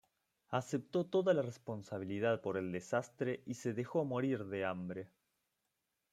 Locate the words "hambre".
4.65-5.11